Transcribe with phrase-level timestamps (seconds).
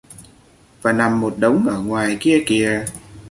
[0.81, 2.85] Và nằm một đống ở ngoài kia kìa